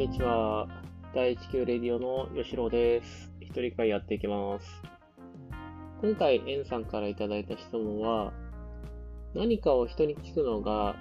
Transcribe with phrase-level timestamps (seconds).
[0.00, 0.66] にちは。
[1.14, 3.30] 第1級レディオの吉郎です。
[3.38, 4.66] 一人会やっていきます。
[6.00, 8.32] 今回、エンさんからいただいた質問は、
[9.34, 10.96] 何かを人に聞くのが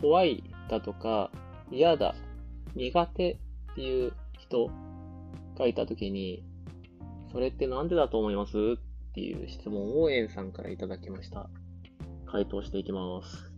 [0.00, 1.30] 怖いだとか、
[1.70, 2.16] 嫌だ、
[2.74, 4.68] 苦手っていう人
[5.56, 6.42] がいたときに、
[7.30, 8.50] それってなんでだと思います？
[8.50, 11.48] っていう質問をエンさんからいただきました。
[12.26, 13.52] 回答していきます。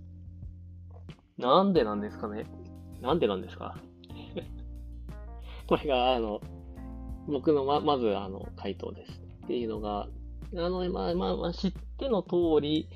[1.38, 2.44] なんでなんですかね？
[3.00, 3.78] なんでなんですか？
[5.66, 6.40] これが、あの、
[7.26, 9.20] 僕のま、まず、あの、回答です。
[9.44, 10.08] っていうのが、
[10.54, 12.88] あの、まあ、まあ、知っての通り、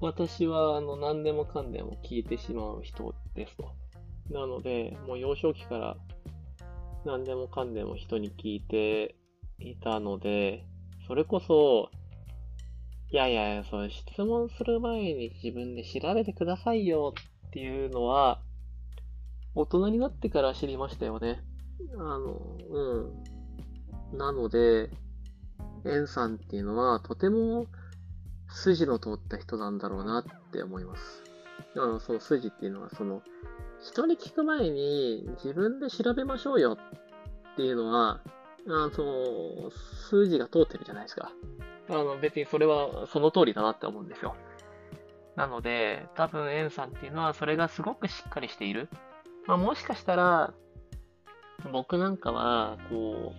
[0.00, 3.70] 私は、あの、何でもかんでも聞いてしまう人ですと。
[4.30, 5.96] なので、もう幼少期から、
[7.04, 9.16] 何でもかんでも人に聞いて
[9.58, 10.64] いたので、
[11.06, 11.90] それこそ、
[13.10, 17.14] いやいやいや、そう、質問する前に自分で調べてくださいよ
[17.48, 18.40] っていうのは、
[19.54, 21.44] 大人になってから知りましたよね。
[21.98, 24.18] あの、うん。
[24.18, 24.90] なので、
[25.84, 27.66] エンさんっていうのはとても
[28.48, 31.22] 筋の通った人なんだろうなって思います。
[31.76, 33.22] あの、その筋っていうのは、その、
[33.80, 36.78] 人に聞く前に自分で調べましょうよ
[37.52, 38.20] っていうのは、
[38.68, 39.70] あその、
[40.10, 41.32] 筋が通ってるじゃないですか。
[41.88, 44.36] あの、別にそれはその通りだなって思うんですよ。
[45.34, 48.88] なので、多分エンさんっていうのはそれがすごくしっかりしている。
[49.46, 50.54] まあ、もしかしたら、
[51.70, 53.32] 僕なんかは、こ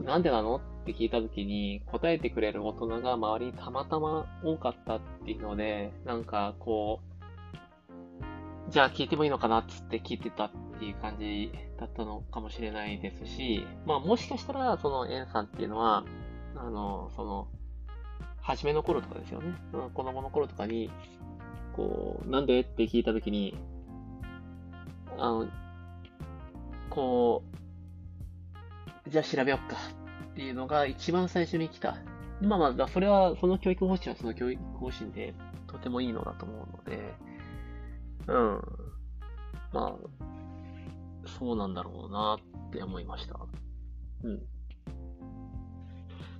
[0.00, 0.56] う、なんでなの？
[0.56, 7.00] って聞いたときに答えてくれる大人が周りにたまたま多かったっていうので、なんかこ
[8.68, 16.04] う、じゃあ聞いてもいいのかなっつって聞いてたっていう感じだったのかもしれないですし、まあもしかしたら、そのエンさんっていうのは、
[16.56, 17.48] あの、その、
[18.40, 19.52] 初めの頃とかですよね。
[19.92, 20.90] 子供の頃とかに、
[21.76, 22.60] こう、なんで？
[22.60, 23.54] って聞いたときに、
[25.18, 25.46] あの、
[26.90, 27.44] こ
[29.06, 29.76] う、じゃあ調べよっか
[30.32, 31.96] っていうのが一番最初に来た。
[32.42, 35.34] まあまあ、それは、その教育方針はその教育方針で
[35.66, 37.14] とてもいいのだと思うので、
[38.26, 38.62] うん。
[39.72, 43.38] まあ、そうなんだろうなって思いました。
[44.24, 44.42] うん。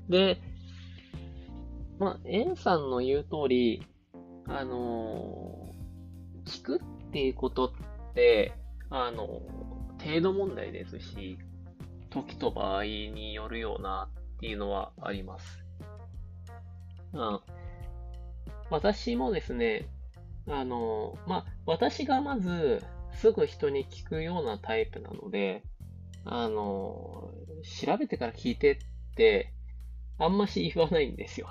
[0.09, 0.39] で、
[1.99, 3.87] まあ、エンさんの言う通り、
[4.47, 5.71] あのー
[6.51, 8.53] 聞くっていうことって、
[8.91, 9.29] あの
[10.05, 11.39] 程度問題ですし、
[12.11, 15.65] 時と場合によるようなっていうのはあります。
[17.13, 17.41] あ
[18.71, 19.89] 私もですね、
[20.49, 22.83] あの、まあ、私がまず
[23.15, 25.63] すぐ人に聞くようなタイプなので、
[26.25, 27.31] あの、
[27.85, 28.79] 調べてから聞いてっ
[29.17, 29.53] て、
[30.19, 31.49] あんまし言わないんですよ。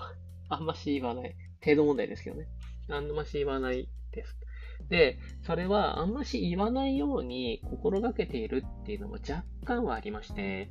[0.50, 1.36] あんまし言わない。
[1.64, 2.48] 程度問題ですけどね。
[2.90, 4.36] あんまし言わないです。
[4.90, 10.70] で、それはあんまし言わないように心がけているっていうのも若干はありまして、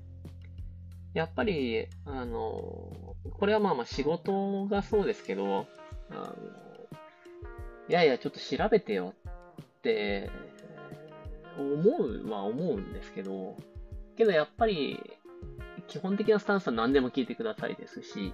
[1.15, 5.67] やっぱり、あの、これはまあまあ仕事がそうですけど、
[6.11, 6.35] あの、
[7.89, 9.15] いやいや、ちょっと調べてよ
[9.63, 10.31] って
[11.59, 13.57] 思うは思うんですけど、
[14.17, 15.01] けどやっぱり
[15.87, 18.33] 基本的なスタンスは何でも聞いてくださいですし、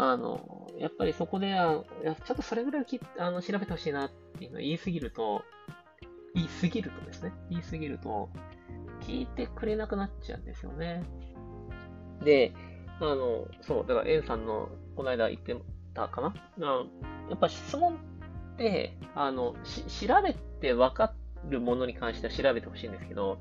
[0.00, 5.42] あの、やっぱりそこで、あいやちょっとそれぐらいきあの調べてほしいなっていうのを言いすぎると、
[6.36, 8.30] 言いすぎるとですね、言いすぎると、
[9.00, 11.02] 聞いてくれなくなっちゃうんですよね。
[12.24, 12.52] で、
[13.00, 15.56] あの、そう、だから、エンさんの、この間言って
[15.94, 16.84] たかなあ
[17.28, 19.56] やっぱ質問って、あの、
[19.88, 21.12] 調べてわか
[21.48, 23.38] るものに関しては調べてほしいんですけど、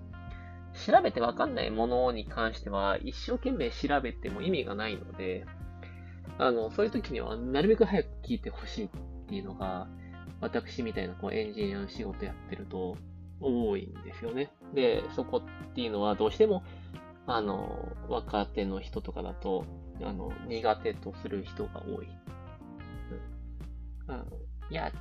[0.88, 5.46] 調べてわかんないものに関しては、一生懸命調べても意味がないので、
[6.38, 8.90] あの、そういう時には、なるべく早く聞いてほしいっ
[9.28, 9.88] ていうのが、
[10.40, 12.96] 私みたいなこうエンジニアの仕事やってると
[13.40, 14.52] 多いんですよね。
[14.74, 16.64] で、そこっていうのはどうしても、
[17.26, 19.66] あの、若手の人とかだと、
[20.02, 22.08] あの、苦手とする人が多い。
[24.08, 24.26] うん。
[24.70, 24.92] いや、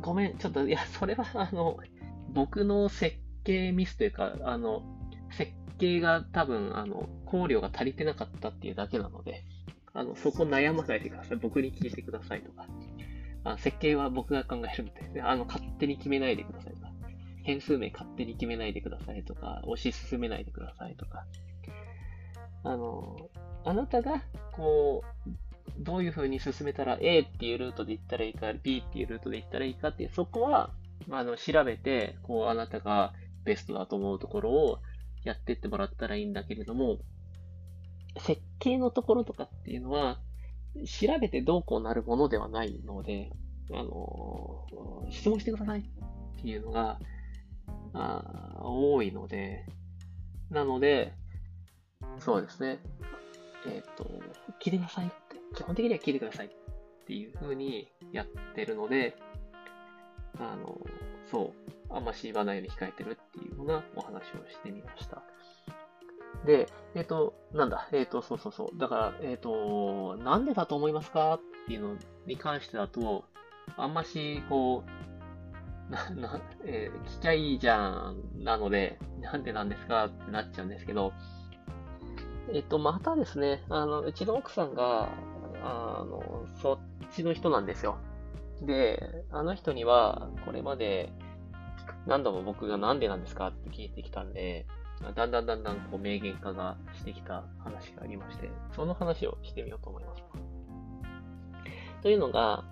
[0.00, 1.78] ごめん、ちょっと、いや、それは、あの、
[2.32, 4.82] 僕の設計ミスというか、あの、
[5.30, 9.44] 設計が多分、あの、考慮が足りてなかったっていうだけなので、
[9.94, 11.36] あの、そこ悩まないでください。
[11.38, 12.66] 僕に聞いてくださいとか。
[13.44, 16.92] あ設計は僕が考えるんで、あの、勝手に決めないでくださいとか。
[17.44, 21.26] 変数名勝手に決めないでくださいとか、推し進めないでくださいとか。
[22.64, 23.30] あの、
[23.64, 25.30] あなたが、こう、
[25.78, 30.70] どういう風に進めたら A っていうルートで行ったらいいか、B っていうルートで行ったらいいかっていう、そこは、
[31.10, 33.12] あの、調べて、こう、あなたが
[33.44, 34.78] ベストだと思うところを
[35.22, 36.98] やってってもらったらいいんだけれども、
[38.18, 40.18] 設計のところとかっていうのは、
[40.86, 43.30] 調べてどうこうなるものではないので、
[43.72, 44.66] あの、
[45.10, 45.82] 質問してくださいっ
[46.42, 46.98] ていうのが、
[47.92, 49.66] あ多いので、
[50.50, 51.12] なので、
[52.18, 52.78] そうですね。
[53.66, 54.04] えっ、ー、と、
[54.60, 55.14] 聞いてくださいって、
[55.54, 56.50] 基本的には聞いてくださいっ
[57.06, 59.16] ていう風にやってるので、
[60.38, 60.78] あの、
[61.30, 61.52] そ
[61.90, 65.22] う、あんまし言わないように控えてるっていうようなお話をしてみました。
[66.44, 68.78] で、えっ、ー、と、なんだ、えっ、ー、と、そうそうそう。
[68.78, 71.34] だから、えっ、ー、と、なんでだと思いますか？
[71.34, 71.96] っていうの
[72.26, 73.24] に関してだと、
[73.76, 74.84] あんまし、こ
[75.88, 80.06] う、な、な、えー、聞きゃいいじゃん、なので、なんでなんですか？
[80.06, 81.12] ってなっちゃうんですけど、
[82.52, 85.08] えっと、またですね、あの、うちの奥さんが、
[85.62, 86.78] あの、そっ
[87.10, 87.96] ちの人なんですよ。
[88.62, 91.10] で、あの人には、これまで、
[92.06, 93.48] 何度も僕がなんでなんですか？
[93.48, 94.66] って聞いてきたんで、
[95.12, 100.22] だんだんだんだんこう明言化がしてきた話がありまして、その話をしてみようと思います。
[102.02, 102.64] というのが、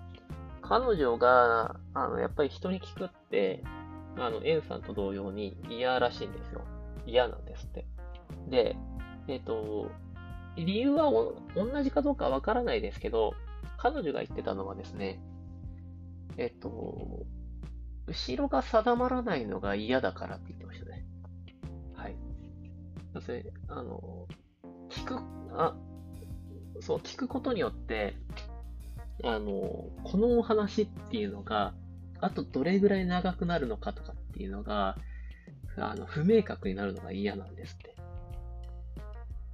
[0.61, 3.63] 彼女が、あの、やっぱり人に聞くって、
[4.17, 6.61] あの、エンさんと同様に嫌らしいんですよ。
[7.05, 7.85] 嫌なんですって。
[8.49, 8.75] で、
[9.27, 9.91] えっ、ー、と、
[10.55, 11.11] 理由は
[11.55, 13.33] 同じかどうかわからないですけど、
[13.77, 15.19] 彼女が言ってたのはですね、
[16.37, 17.25] えっ、ー、と、
[18.07, 20.62] 後ろが定まらないのが嫌だからって言って。
[23.25, 24.27] そして、あの、
[24.89, 25.19] 聞く、
[25.57, 25.75] あ、
[26.81, 28.15] そう、聞くことによって、
[29.23, 31.73] あの、このお話っていうのが、
[32.19, 34.97] あとどれぐらい長くなるのかとかっていうのが、
[35.77, 37.95] あの、不明確になるのが嫌なんですって。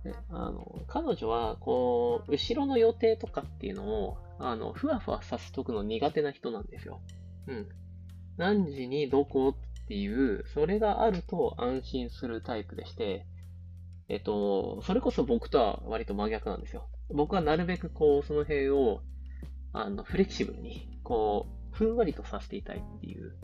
[0.03, 7.01] であの、彼女は、こう、後ろの予定とかっていうのを、あの、ふわふわさせとくの苦手な人なんですよ。
[7.47, 7.69] うん。
[8.37, 13.25] 何時にどこっていう、それがあると安心するタイプでして、
[14.09, 16.87] えっと、それこそ僕とは割と真逆なんですよ。
[17.09, 19.01] 僕はなるべくこう、その辺を、
[19.71, 23.35] あの、フレキシブルに、こう、ふんわりとさせていたいっていう、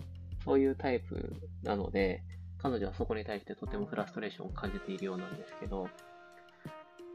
[0.43, 1.33] そういうタイプ
[1.63, 2.23] なので、
[2.57, 5.87] 彼女はそこに対してとてもフラストレーションを感じているようなんですけど、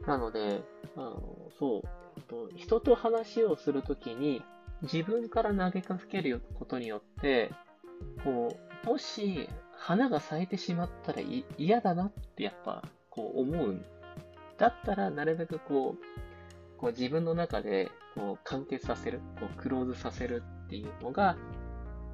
[0.06, 0.62] なので、
[0.96, 4.42] あのそう、と人と話をするときに、
[4.82, 7.50] 自分から投げかけることによって、
[8.22, 11.20] こう、もし、花が咲いてしまったら
[11.58, 13.84] 嫌だなってやっぱ、こう思う。
[14.58, 21.36] だったら、なるべくこう、こう自分の中で、こう、完結させる、こう、クローズさせるっていうのが、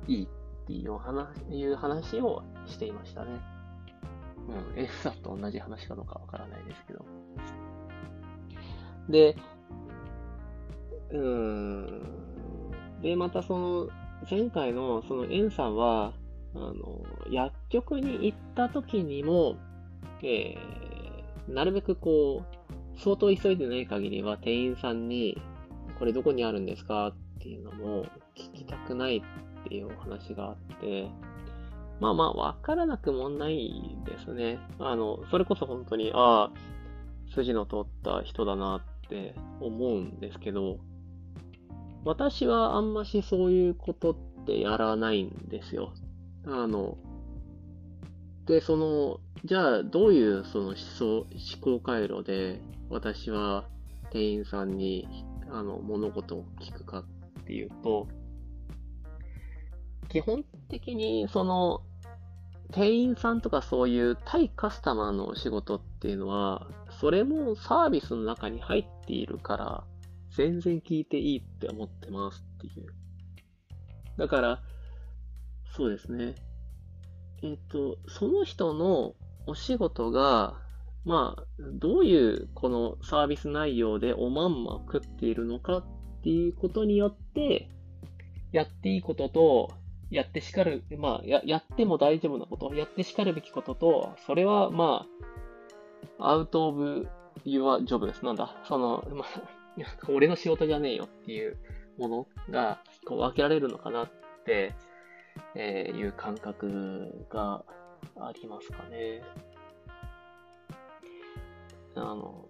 [0.09, 3.41] いいっていう話いう話をしていましたね。
[4.75, 7.05] うん、F さんと同じ話かどうかわからないですけど。
[9.09, 9.37] で、
[11.11, 12.03] うーん。
[13.03, 13.89] で、またその、
[14.29, 16.13] 前回のそのエンさんは、
[16.55, 16.73] あの、
[17.31, 19.57] 薬局に行った時にも、
[20.23, 20.59] えー、
[21.49, 25.41] なるべくこう、相当急いでない限りは店員さんに、
[25.99, 28.05] これどこにあるんですかっていうのも
[28.35, 31.09] 聞きたくないっていうお話があって、
[32.01, 34.59] まあまあ、わからなくもないですね。
[34.79, 40.79] あの、それこそ本当に、ああ、筋の通った人だなって思うんですけど、
[42.05, 44.17] 私はあんましそういうことっ
[44.47, 45.93] てやらないんですよ。
[46.47, 46.97] あの、
[48.47, 51.27] で、その、じゃあどういうその思想、思
[51.61, 52.61] 考回路で
[52.91, 53.65] 私は
[54.11, 55.07] 店員さんに
[55.51, 58.09] あの物事を聞くかっていうと、
[60.09, 61.83] 基本的にその
[62.73, 66.67] 店員さんとかそういう対カスタマーの仕事っていうのは、
[67.01, 69.85] それもサービスの中に入っているから、
[70.31, 72.87] 全然聞いていいって思ってますっていう。
[74.17, 74.63] だから、
[75.77, 76.35] そうですね。
[77.43, 79.15] えっ、と、その人の
[79.47, 80.59] お仕事が、
[81.05, 85.85] まあ、どういうこのサービス内容でおまんま食っているのかっ
[86.23, 87.69] ていうことによって、
[88.53, 89.71] やっていいことと、
[90.11, 95.07] やってしかる、まあ、や、やっても大丈夫なこと、やってしかるべきことと、それは、ま
[96.19, 97.09] あ、アウトオブ
[97.45, 98.25] ユアジョブです。
[98.25, 99.27] なんだ、その、まあ、
[100.09, 101.57] 俺の仕事じゃねえよっていう
[101.99, 104.11] ものが、こう分けられるのかなっ
[104.45, 104.75] て、
[105.59, 107.65] えー、いう感覚が
[108.21, 109.23] ありますかね。
[111.95, 112.49] あの、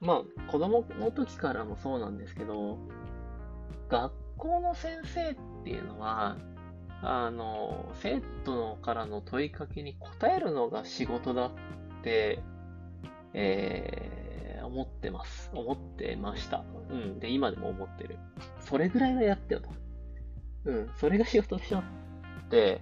[0.00, 2.78] まあ、子供の時からもそうなんですけど、
[3.88, 6.36] 学校の先生っていうのは、
[7.02, 11.52] あの、生徒からの問いかけに答えるのが仕事だっ
[12.02, 12.40] て、
[13.34, 15.50] えー、思ってます。
[15.52, 16.64] 思ってました。
[16.90, 17.18] うん。
[17.18, 18.18] で、今でも思ってる。
[18.60, 19.70] それぐらいはやってよと。
[20.64, 20.90] うん。
[20.96, 21.82] それが仕事でしょっ
[22.50, 22.80] て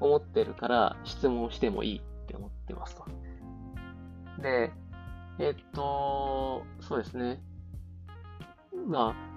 [0.00, 3.04] 思ってるから、質問してもいいって思ってますと。
[4.42, 4.72] で、
[5.38, 7.40] えっと、そうですね。
[8.86, 9.30] まあ、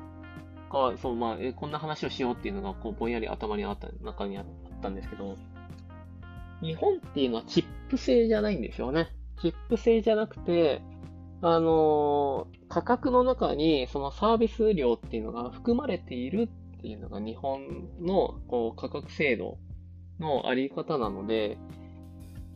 [0.74, 4.46] か、そう、まあ、えこんな話をしようっていうのが、こう、ぼんやり頭にあった、中にあっ
[4.82, 5.38] たんですけど、
[6.62, 9.10] 日本っていうのはチップ制じゃないんですよね。
[9.42, 10.82] チップ制じゃなくて、
[11.42, 16.50] あの、価格の中にそのサービス料っていうのが含まれている
[16.84, 17.62] っていうのが日本
[18.02, 19.58] のこう価格制度
[20.20, 21.58] のあり方なので、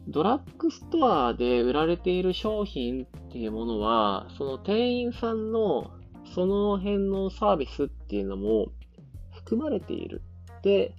[0.09, 5.91] ドラッグストアで売られている商品っていうものは、その店員さんの
[6.35, 8.67] その辺のサービスっていうのも
[9.31, 10.21] 含まれている
[10.57, 10.93] って、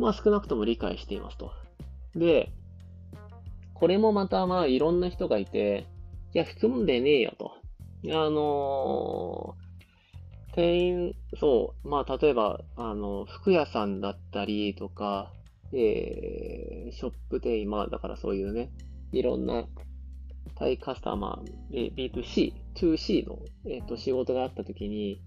[0.00, 1.52] まあ少なくとも理解していますと。
[2.16, 2.50] で、
[3.72, 5.86] これもまたまあいろんな人がいて、
[6.34, 7.52] いや、含んでねえよと。
[8.06, 9.65] あのー、
[10.56, 15.30] 店員、そう、まあ例えば、あの、服屋さんだったりとか、
[15.72, 18.70] えー、ショップ店員、まあだからそういうね、
[19.12, 19.66] いろんな
[20.56, 25.20] 対カスタマー、B2C、2C の、えーと、仕事があったときに、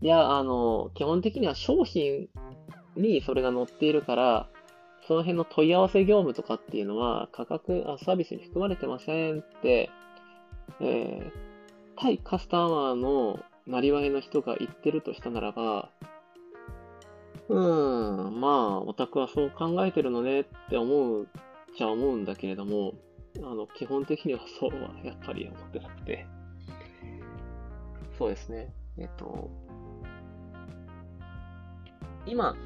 [0.00, 2.28] いや、あの、基本的には商品
[2.96, 4.48] にそれが載っているから、
[5.08, 9.90] その辺の問い合わせ業務とかっていうのは価格、あサービスに含まれてませんって、
[10.80, 11.30] えー、
[11.96, 15.90] 対カスタマーのなりわいの人が言ってるとしたならば、
[17.48, 21.28] うーん、まあ、オタクはそう考えてるのねって思う
[21.76, 22.94] じゃ思うんだけれども、
[23.36, 26.26] あの、基本的にはそうはやっぱり思ってなくて。
[28.18, 28.72] そうですね。
[28.96, 29.50] えっと、
[32.26, 32.56] 今、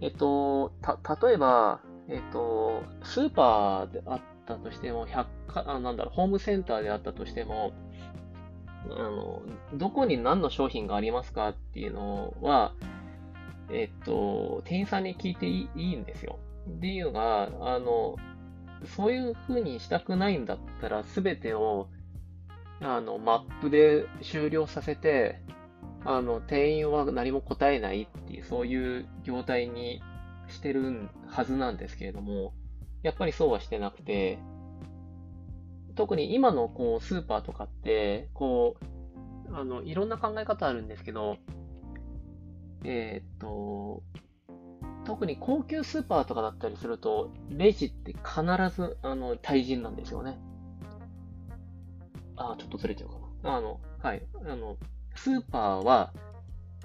[0.00, 7.72] えっと、た、例えば、えっと、スーパーであったとしても、百貨、あなんだろう、ホームセンターであったとしても、
[8.84, 9.42] あの、
[9.74, 12.74] どこに何の商品がありますかっていうのは、
[13.70, 16.38] えっと、店員さんに聞いていいんですよ。
[16.68, 18.16] っていうのが、あの、
[18.96, 21.88] そういう風にしたくないんだったら、すべてを、
[22.80, 25.40] あの、マップで終了させて、
[26.04, 30.00] あの、店員は何も答えないっていう、そういう業態に
[30.48, 32.52] してるはずなんですけれども、
[33.02, 34.38] やっぱりそうはしてなくて、
[35.98, 38.76] 特に今のこうスーパーとかって、こ
[39.50, 41.38] う、あの、いろんな考え方あるんですけど、
[42.84, 44.04] えー、っと、
[45.04, 48.42] 特に高級スーパーとかだったりすると、レジって必
[48.76, 50.38] ず、あの、対人なんですよね。
[52.36, 53.56] あ、ちょっとずれちゃうかな。
[53.56, 54.22] あの、はい。
[54.46, 54.76] あの、
[55.16, 56.12] スーパーは、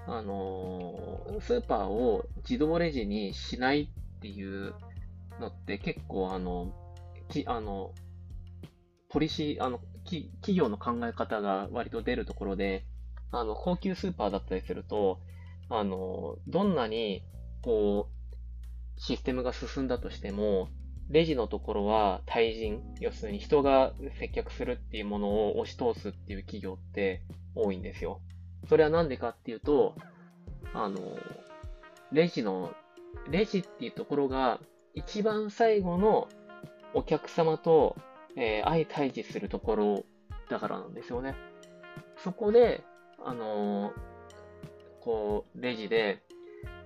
[0.08, 4.74] あのー、スーパーを自動レジにしないっていう
[5.40, 6.74] のって結構あの、
[7.30, 7.92] き、あの、
[9.14, 12.84] ポリシー、あの、企業の考え方が割と出るところで、
[13.32, 15.20] あの、高級スーパーだったりすると、
[15.70, 17.24] あの、どんなに、
[17.62, 20.70] こう、システムが進んだとしても、
[21.10, 27.22] レジのところは対人、要するに人が接客するっていうものを押し通すっていう企業って
[27.54, 28.20] 多いんですよ。
[28.68, 29.96] それはなんでかっていうと、
[30.74, 31.00] あの、
[32.12, 32.74] レジの、
[33.30, 34.60] レジっていうところが
[34.96, 36.30] 一番最後の
[36.96, 37.96] お客様と、
[38.36, 40.04] えー、相対峙するところ
[40.50, 41.36] だからなんですよね。
[42.18, 42.84] そこで、
[43.24, 43.94] あのー、
[45.02, 46.24] こう、レジで、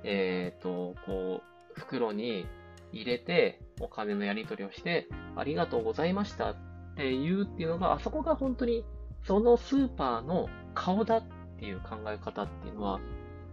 [0.04, 1.42] えっ、と、こ
[1.76, 2.48] う、袋に
[2.92, 6.56] 入れて、お金のやり取りをして、ありがとうございましたっ
[6.96, 8.86] て言うっていうのが、あそこが本当に、
[9.24, 11.24] そのスーパーの顔だっ
[11.60, 13.00] ていう考え方っていうのは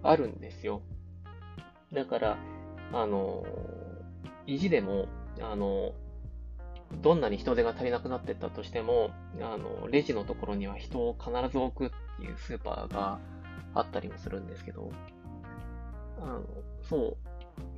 [0.02, 0.82] あるんですよ。
[1.92, 2.38] だから、
[2.92, 3.44] あの、
[4.46, 5.08] 意地でも、
[5.40, 5.94] あの、
[7.02, 9.10] どんなに人手が足りなくなってったとしても、
[9.40, 13.18] あの、レジのところには人を必ず置くっていうスーパーが
[13.74, 14.90] あったりもするんですけど、
[16.20, 16.42] あの、
[16.82, 17.16] そう、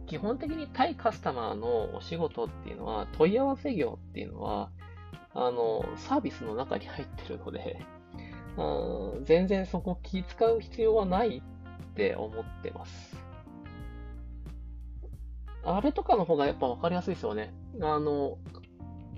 [0.07, 4.71] 基本的に対カスタマーのお仕事っていうのは、問い合わせ業っていうのは、
[5.35, 7.79] あの、サービスの中に入ってるので、
[8.57, 13.17] うん、全然そこ気使う必要はないって思ってます。
[15.63, 17.53] あれとかの方がやっぱ分かりやすいですよね。
[17.83, 18.39] あの、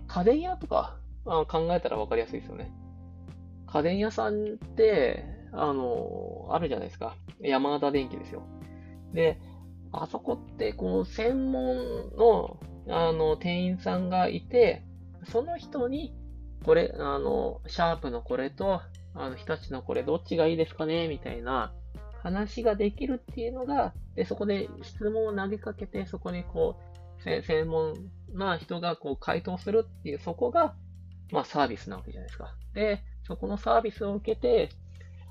[0.08, 2.72] 家電屋とかあ考えたら分かりやすいですよね。
[3.66, 7.14] 家電屋さんって、あの、あるじゃないですか。
[7.40, 8.42] 山形電機ですよ。
[9.12, 9.38] で、
[9.92, 11.76] あそこって、こう、専門
[12.16, 14.84] の、あの、店員さんがいて、
[15.30, 16.14] その人に、
[16.64, 18.80] これ、あの、シャープのこれと、
[19.14, 21.08] あの、日立のこれどっちがいいですかね？
[21.08, 21.72] みたいな
[22.22, 26.76] 話ができるっていうのが、で、そこで質問を投げかけて、そこにこ
[27.18, 27.94] う、専門
[28.32, 30.74] な人がこう回答するっていう、そこが、
[31.32, 32.54] まあサービスなわけじゃないですか。
[32.74, 34.70] で、そこのサービスを受けて、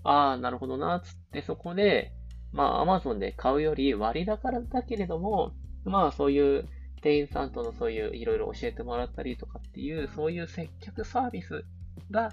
[0.03, 2.13] ああ、なるほどな、つってそこで、
[2.53, 5.51] まあ、アマゾンで買うより割高だけれども、
[5.83, 6.67] まあ、そういう
[7.01, 11.65] 店員さんとのそういういろいろ教えてもらったりとかっていう、そういう接客サービス
[12.11, 12.31] が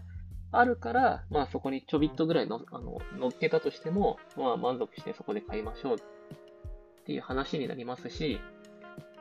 [0.52, 5.98] あるから、まあ、そこにちょびっとぐらいのあの乗っけたとしても、まあ、満足してそこで買いましょうっ
[7.04, 8.40] ていう話になりますし、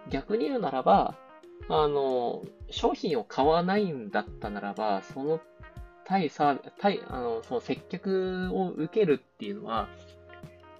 [0.09, 1.15] 逆に言うならば、
[1.69, 5.39] あの、商品を買わないんだったならば、その
[6.05, 9.87] 対サ対、あの、その接客を受けるっていうのは、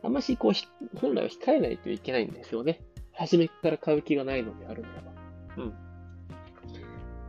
[0.03, 2.81] あんましこう、本来は控えないといけないんですよね。
[3.13, 5.11] 初めから買う気がないのであるならば。
[5.57, 5.69] うん。
[5.69, 5.73] っ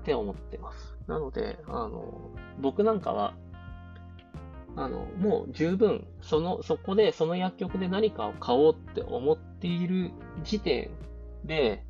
[0.05, 0.97] て思ってます。
[1.07, 3.35] なので、あの、僕なんかは、
[4.77, 10.11] あの、もう十分、その、そこで、その薬局で何かを買おうって思っている
[10.43, 10.91] 時点
[11.45, 11.85] で、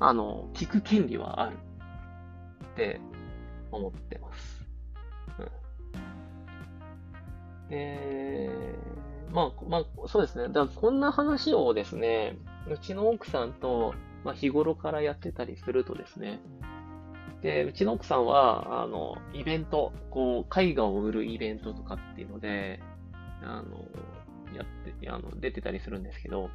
[0.00, 1.56] あの、聞く権利はある
[2.72, 3.00] って
[3.70, 4.66] 思ってます。
[5.38, 5.42] う
[7.66, 7.70] ん。
[7.70, 8.50] で、
[9.32, 10.48] まあ、まあ、そうですね。
[10.48, 12.36] だからこんな話をですね、
[12.70, 16.40] うちの奥さんと、まあ、日頃からやってたりするとですね、
[17.44, 22.80] で、うちの奥さんは、あの、イベント、こう、絵画を売るイベントとかっていうので、
[23.42, 23.84] あの、
[24.56, 26.48] やって、あの、出てたりするんですけど、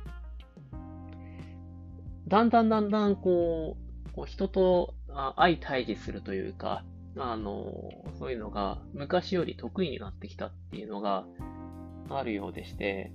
[2.29, 3.75] だんだんだんだん、こ
[4.07, 4.93] う、こう人と
[5.35, 6.83] 相対峙するというか、
[7.17, 7.73] あの、
[8.19, 11.25] そういうのが昔より得意になってきたっていうのが
[12.09, 13.11] あるようでして、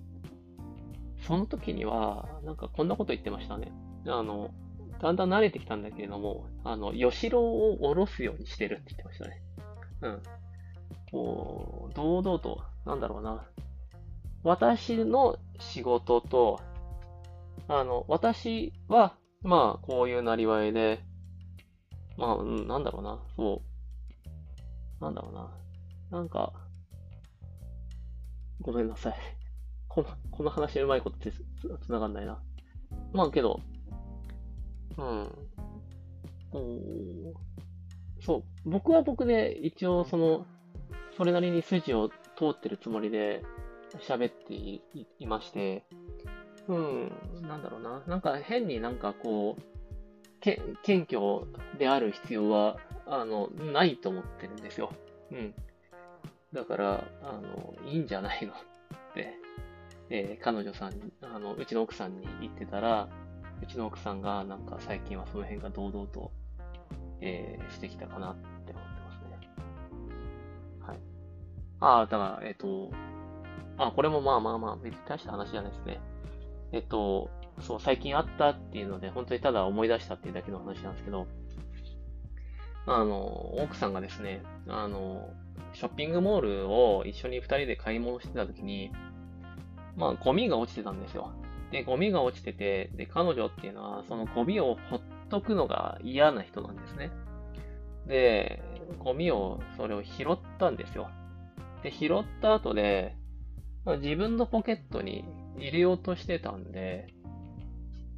[1.26, 3.73] その時には、なんかこんなこと言ってましたね。
[4.06, 4.50] あの、
[5.00, 9.42] だんだん慣れてきたんだけれども、あの、吉郎を下ろすようにしてるって言ってましたね。
[10.02, 10.23] うん。
[11.12, 13.47] こう、堂々と、なんだろうな。
[14.42, 16.61] 私の仕事と、
[17.68, 21.00] あの、私は、まあ、こういうなりわいで、
[22.16, 23.20] まあ、うん、なんだろうな。
[23.37, 23.62] そ
[25.00, 25.04] う。
[25.04, 25.50] なんだろうな。
[26.11, 26.52] なんか、
[28.61, 29.14] ごめんなさい。
[29.88, 31.32] この、この話うまいことつ
[31.82, 32.42] つながんないな。
[33.12, 33.61] まあけど、
[34.96, 35.30] うん。
[36.52, 37.34] お
[38.20, 38.44] そう。
[38.64, 40.46] 僕は僕で一応その、
[41.16, 43.44] それなりに筋を通ってるつもりで
[44.00, 45.84] 喋っていまして、
[46.68, 48.02] うん、なんだろうな。
[48.06, 49.62] なんか変になんかこう、
[50.40, 54.93] け謙虚である必要は、あの、ないと思ってるんですよ。
[55.30, 55.54] うん。
[56.52, 58.56] だから、あの、いいんじゃないのっ
[59.15, 59.34] て、
[60.10, 63.08] えー、彼女さん、あの、うちの奥さんに言ってたら、
[63.62, 66.30] うちの奥さんがなんか最近はその辺が堂々と、
[67.21, 69.50] えー、してきたかなって思ってますね。
[70.86, 70.99] はい。
[71.80, 72.91] ああ、だから、えっ、ー、と、
[73.78, 76.00] あ、これもまあまあまあ、別に大した話じゃないですね。
[76.75, 81.28] えっと、そう、最近あったっていうので、本当にただ思い出したっていうだけの話なんですけど、
[82.87, 85.30] あの、奥さんがですね、あの、
[85.73, 88.91] ショッピングモールを一緒に二人で買い物してた時に、
[89.97, 91.30] まあ、ゴミが落ちてたんですよ。
[91.71, 97.13] で、ゴミが落ちてて、で、彼女っていうのは、そのゴミをほっとくのが嫌な人なんですね。
[98.08, 98.63] で、
[98.99, 101.08] ゴミを、それを拾ったんですよ。
[101.84, 103.15] で、拾った後で、
[103.84, 105.25] まあ、自分のポケットに
[105.58, 107.06] 入れようとしてたんで、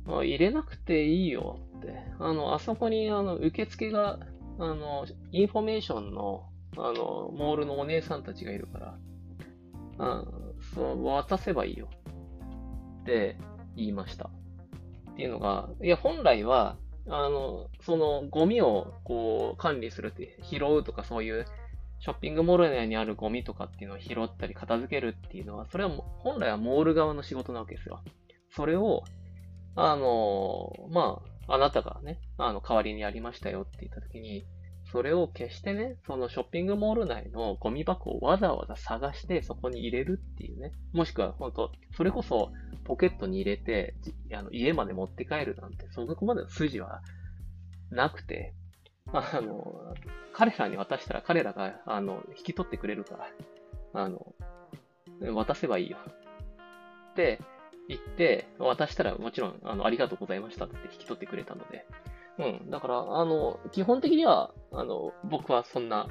[0.05, 2.03] まあ、入れなくていいよって。
[2.19, 4.19] あの、あそこに、あの、受付が、
[4.59, 8.99] あの、インフォメーションの、あの、モールのお姉さんたちがいるから、
[9.99, 10.25] あ
[10.75, 11.89] そう、渡せばいいよ。
[13.03, 13.37] って
[13.77, 14.31] 言いました。
[15.13, 16.77] っていうのが、いや、本来は、
[17.09, 21.47] あの、そのゴミをこう管理するって、拾うとかそういう
[22.01, 28.01] ショッピングモール内にあるゴミとかっていうのを拾ったり片付けるっていうのは、それは本来はモール側の仕事なわけですよ。
[28.51, 29.03] それを、
[29.75, 34.47] あの、まあ、あなたがね、あの、代わりにやりましたよって言ったときに、
[34.93, 40.73] それを決してね、そのショッピングモール内のゴミ箱をわざわざ探してそこに入れるっていうね。
[40.93, 42.53] もしくは本当、それこそ
[42.85, 43.95] ポケットに入れて、
[44.33, 47.03] あの家まで持って帰るなんて、そこまでの筋は
[47.91, 48.55] なくて、
[49.13, 49.95] あの、
[50.33, 54.35] 彼らに渡したら彼らが、あの、引き取ってくれるから、あの、
[55.35, 55.97] 渡せばいいよ。
[57.13, 57.41] って
[57.89, 61.87] 言って、渡したらもちろん、あの、ありがとうございましたって引き取ってくれたので、
[62.39, 62.71] うん。
[62.71, 66.09] だから、あの、基本的には、あの、僕はそんな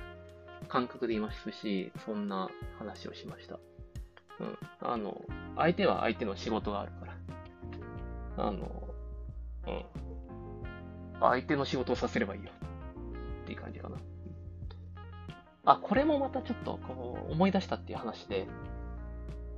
[0.67, 3.59] 感覚でいますし、そんな話をしました。
[4.39, 4.57] うん。
[4.81, 5.21] あの、
[5.55, 8.45] 相手は相手の仕事があるから。
[8.47, 8.83] あの、
[9.67, 9.85] うん。
[11.19, 12.49] 相手の仕事をさせればいいよ。
[13.45, 13.97] っていう感じかな。
[15.65, 18.47] あ、これもまたちょっと、こう、思い出したっていう話で、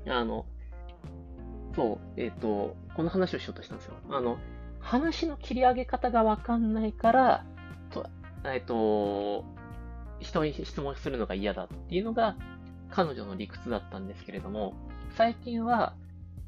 [0.07, 0.45] あの、
[1.75, 3.95] そう、えっ、ー、と、この話をしようとしたんですよ。
[4.09, 4.37] あの、
[4.79, 7.45] 話の切り上げ方がわかんないから、
[7.91, 8.05] と
[8.45, 9.45] えっと、
[10.19, 12.35] 人に質問するのが嫌だっていうのが
[12.89, 14.73] 彼女の理屈だったんですけれども、
[15.15, 15.93] 最近は、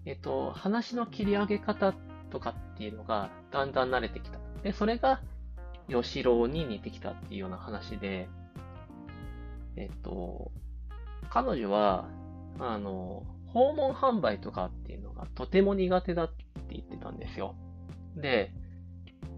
[0.06, 1.94] えっと、話の切り上げ方
[2.32, 4.40] とかっていうのがだんだん慣れてきた。
[4.64, 5.22] で、それが
[5.90, 8.30] 吉郎に似てきたっていうような話で、
[9.76, 10.52] えっと、
[11.30, 12.08] 彼女は、
[12.60, 17.56] あの、訪問販売とかっていうのがとても苦手だって言ってたんですよ。
[18.16, 18.52] で、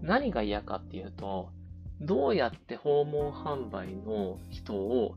[0.02, 1.50] 何が嫌かっていうと、
[2.00, 5.16] どうやって訪問販売の人を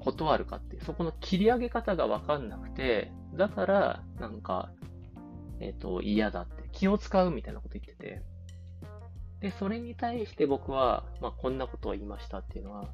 [0.00, 4.70] 断るかって、そこの切り上げ方がわかんなくて、だから、なんか、
[5.60, 8.22] えっ、と、嫌だって、気を使うみたいなこと言ってて、
[9.42, 12.84] で、それに対して僕は、まあ、こんなことを言いましたっていうのは、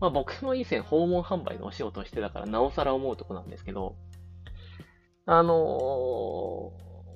[0.00, 3.96] まあ、僕も以前訪問販売のお仕事をしてたから、なおさら思うとこなんですけど、
[5.26, 5.56] あのー、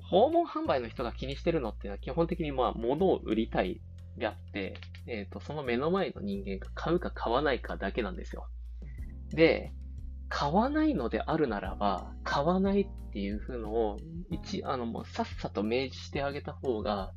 [0.09, 3.81] 訪問販売の人が気にしてるのっていうのは基本的にまあ、物を売りたい
[4.17, 4.73] であって、
[5.07, 8.49] えっ、ー、と、その目の前の人間が買うか買わないかだけなんですよ。
[9.33, 9.71] で、
[10.27, 13.97] 買わないのであるならば、買わないっていう風のを、
[14.29, 17.13] 一、あの、もうさっさと明示してあげた方が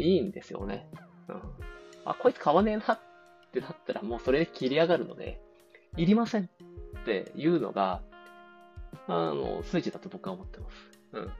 [0.00, 0.88] いいんですよね。
[1.28, 1.42] うん。
[2.04, 3.00] あ、こいつ買わねえなっ
[3.52, 5.40] てなったらもうそれで切り上がるので、
[5.96, 8.02] いりませんっていうのが、
[9.08, 10.76] あの、数値だと僕は思ってます。
[11.12, 11.32] うん。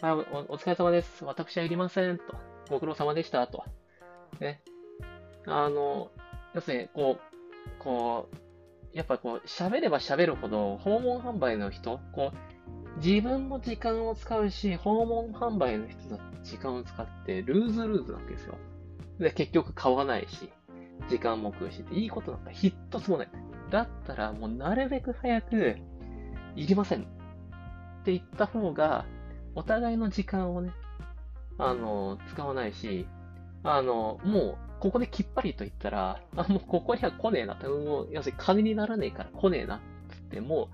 [0.00, 1.24] はい、おお疲れ様です。
[1.24, 2.18] 私はいりません。
[2.18, 2.24] と。
[2.68, 3.46] ご苦労様でした。
[3.46, 3.64] と。
[4.40, 4.62] ね。
[5.46, 6.10] あの、
[6.54, 8.36] 要するに、こう、こう、
[8.96, 12.55] やっぱこう、喋れば喋るほど、訪問販売の人、こう、
[13.02, 18.54] 自分も時間を使うし、訪問販売の人の時間を使って、ルーズルーズなわけですよ。
[19.18, 20.50] で、結局買わないし、
[21.08, 23.28] 時間も食うし、いいことなんか一つもない。
[23.70, 25.76] だったら、もうなるべく早く、
[26.54, 27.02] いりません。
[27.02, 27.04] っ
[28.04, 29.04] て言った方が、
[29.54, 30.72] お互いの時間をね、
[31.58, 33.06] あの、使わないし、
[33.62, 40.68] あの、もう、ここできっぱりと言ったら、あ、もうここには来ねえなって、もう、要するに金にならねえから来ねえなってっても、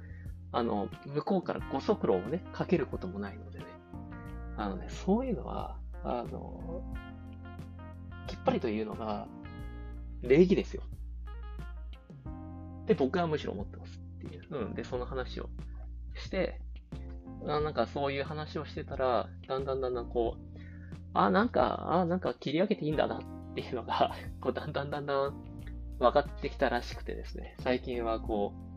[0.52, 3.64] あの、向こうからご足労をね、かけることもないのでね。
[4.56, 6.82] あのね、そういうのは、あの、
[8.26, 9.26] きっぱりというのが、
[10.20, 10.82] 礼儀ですよ。
[12.86, 14.42] で、僕はむしろ思ってますっていう。
[14.50, 14.74] うん。
[14.74, 15.48] で、その話を
[16.14, 16.60] して、
[17.46, 20.58] あなんかそういう話をしてたら、だんだんだんだんこう、
[21.14, 25.34] あ、なんか、あ、なんか切り上げていいんだなっていうのが、こう、だんだんだんだん
[25.98, 28.71] 分かってきたらしくてですね、最近はこう、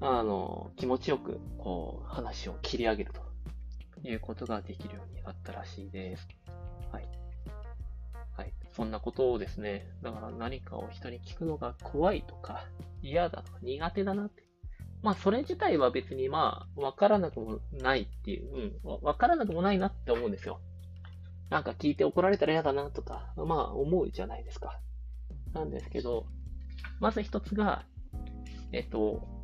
[0.00, 3.12] あの、気持ちよく、こう、話を切り上げる
[4.02, 6.28] ということができるようになったらしいです。
[6.92, 7.08] はい。
[8.36, 8.52] はい。
[8.74, 12.66] そんなことをですね、だから何かを人に聞くのが怖いとか、
[13.02, 14.44] 嫌だとか、苦手だなって。
[15.02, 20.60] まあ、それ自体は別にまあ、わからなくもないっていう、うん、わからなくもないなって思うんですよ。
[21.48, 24.80] なんか聞いて怒られたら嫌だなとか、まあ思うじゃないですか。
[25.54, 26.26] なんですけど、
[27.00, 27.84] まず一つが、
[28.72, 29.35] えっと、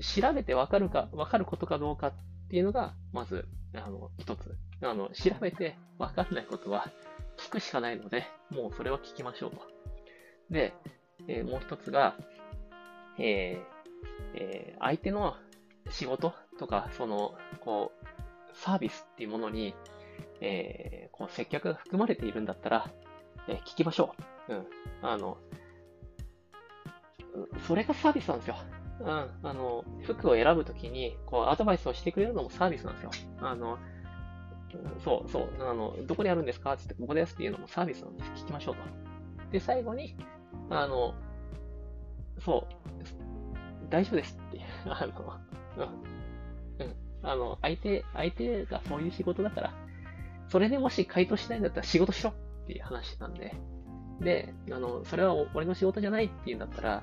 [0.00, 2.12] 調べてわかるか、わかることかどうかっ
[2.48, 4.56] ていうのが、まず、あの、一つ。
[4.82, 6.90] あの、調べてわかんないことは
[7.38, 9.58] 聞くしかないので、もうそれは聞きましょうと。
[10.50, 10.74] で、
[11.28, 12.16] えー、もう一つが、
[13.18, 15.36] えーえー、相手の
[15.90, 18.06] 仕事とか、その、こう、
[18.54, 19.74] サービスっていうものに
[20.42, 22.90] えー、こう接客が含まれているんだったら、
[23.48, 24.14] え、聞きましょ
[24.48, 24.54] う。
[24.54, 24.66] うん。
[25.00, 25.38] あの、
[27.66, 28.56] それがサービスなんですよ。
[29.04, 29.48] うん。
[29.48, 33.10] あの、服を選ぶときに、こう、アドバイスをしてくれるのもサービスなんですよ。
[33.40, 33.78] あの、
[35.04, 36.72] そう、そう、あの、どこにあるんですか？
[36.72, 38.30] って言って、ここですっていうのもサービスなんです。
[38.44, 38.82] 聞きましょうと。
[39.50, 40.16] で、最後に、
[40.70, 41.14] あの、
[42.40, 45.40] そう、大丈夫ですって、 あの、
[46.80, 49.74] うん、うん、あの、相手、相手がそういう仕事だから、
[50.48, 53.54] それでもし回答しないんだったら仕事しろっていう話なんで。
[54.20, 57.02] で、あの、それは俺の仕事じゃないっていうんだったら、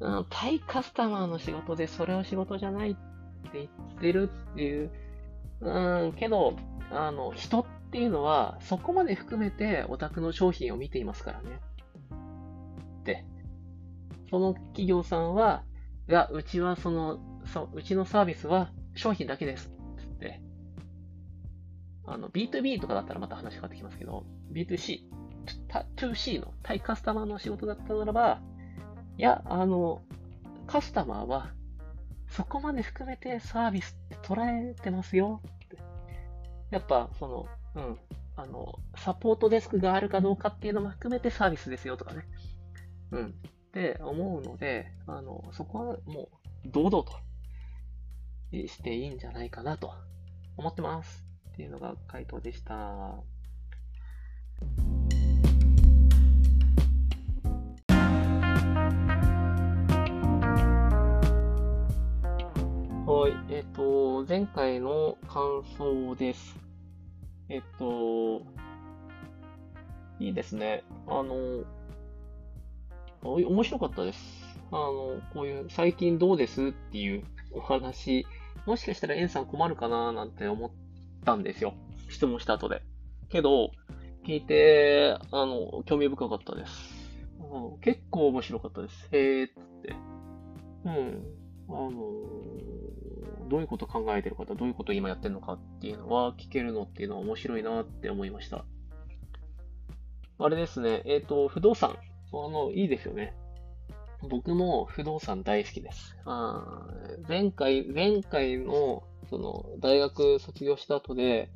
[0.00, 2.98] うん、対カスタマーの仕事でそれは仕事じゃないって
[3.54, 3.68] 言っ
[4.00, 4.90] てるっていう、
[5.60, 6.56] うん、けど、
[6.90, 11.60] あの、人っていうのはそこまで含めてオタクの商品を見ていますからね。
[13.04, 13.24] で、
[14.30, 15.62] その企業さんは、
[16.08, 19.70] いや、うちはその、そう、うちのサービスは商品だけです。
[19.96, 20.40] つって、
[22.06, 25.00] あの、B2B とかだったらまた話変わってきますけど、B2C、
[25.96, 28.40] 2C の対カスタマーの仕事だったならば、
[29.16, 30.02] いや、あの、
[30.66, 31.52] カスタマーは
[32.28, 35.78] そこまで含めてサービスって捉えてますよって。
[36.70, 37.46] やっぱ、その、
[37.76, 37.98] うん、
[38.36, 42.24] あの、サポートデスクがあるかどうかっていうのも含めてサービスですよとかね。
[43.12, 43.26] うん。
[43.26, 43.30] っ
[43.72, 46.28] て思うので、あの、そこはも
[46.64, 47.12] う、堂々と
[48.52, 49.92] していいんじゃないかなと
[50.56, 51.24] 思ってます。
[51.52, 53.14] っていうのが回答でした。
[63.14, 66.56] はい、えっ、と、前回の感想です。
[67.48, 68.42] えっ、と、
[70.18, 70.82] いいですね。
[71.06, 71.62] あの、
[73.22, 74.58] 面白かったです。
[74.72, 77.22] あの、こういう最近どうですっていう
[77.52, 78.26] お話、
[78.66, 80.12] もしかしたらエンさん困るかな？
[80.12, 80.70] なんて思っ
[81.24, 81.74] たんですよ。
[82.08, 82.82] 質問した後で。
[83.28, 83.70] けど、
[84.26, 87.16] 聞いて、あの、興味深かったです。
[87.38, 89.08] うん、結構面白かったです。
[89.12, 89.94] へーっつって。
[90.84, 91.43] うん。
[91.68, 91.90] あの
[93.48, 98.64] どういうこと考えてる方、どういうこと今やってるのかっていうのは聞けるのっていうのは面白いなって思いました。
[100.38, 101.96] あれですね、えっ、ー、と、不動産。
[102.32, 103.34] あの、いいですよね。
[104.28, 106.16] 僕も不動産大好きです。
[106.24, 106.88] あ
[107.28, 111.50] 前回、前回の、その、大学卒業した後で、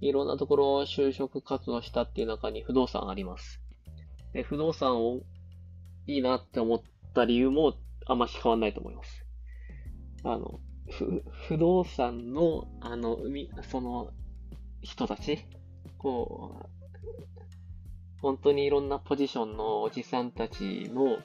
[0.00, 3.60] いろんなところ就職活動したっていう中に不動産あります。
[4.32, 5.20] で、不動産を
[6.06, 6.82] いいなって思っ
[7.14, 7.74] た理由も
[8.06, 9.24] あんまし変わんないと思います。
[10.24, 13.18] あの、不不動産の、あの、
[13.62, 14.12] その
[14.82, 15.44] 人たち、
[15.98, 16.70] こう、
[18.20, 21.18] 本当にいろんなポジションのおじさんたちの、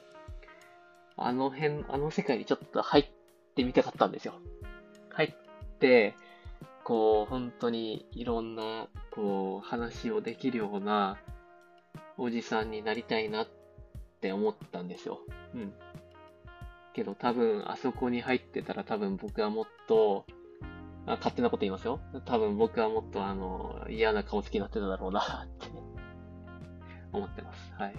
[1.16, 3.06] あの辺、あの世界にちょっと入っ
[3.54, 4.34] てみたかったんですよ。
[5.10, 6.14] 入って、
[6.84, 11.18] こう、本当にいろんな、こう、話をできるような
[12.16, 13.48] おじさんになりたいなっ
[14.20, 15.20] て思ったんですよ。
[15.54, 15.72] うん。
[16.96, 20.24] けど多分、あそこに入ってたら多分僕はもっと、
[21.04, 22.00] あ勝手なこと言いますよ。
[22.24, 25.66] 多分僕はもっとあの、嫌な顔つきになってただろうなって
[27.12, 27.74] 思ってます。
[27.74, 27.94] はい。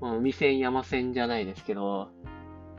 [0.00, 2.08] まあ、海線山線じゃないですけど、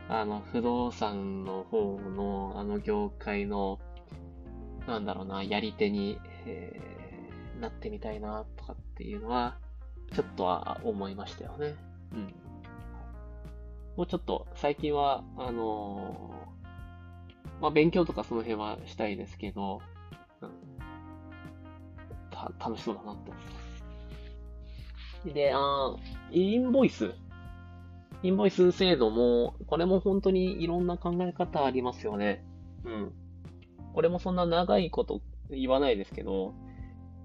[0.09, 3.79] あの、不動産の方の、あの業界の、
[4.87, 9.59] なんだろうな、やり手に、えー、なってみたいな、とかっていうのは、
[10.11, 11.75] ちょっとは思いましたよね。
[12.13, 12.42] うん。
[13.95, 19.81] もうちょっと、最近は、あのー、まあ、勉強とかその辺はしたいですけど、
[20.41, 20.49] うん、
[22.31, 25.33] た楽しそうだなって思います。
[25.33, 25.95] で、あ
[26.31, 27.11] インボイス。
[28.23, 32.43] インボイス制度も、これも本当にいろんな考え方ありますよね。
[32.85, 33.13] うん。
[33.93, 36.53] これもそんな長いこと言わないですけど、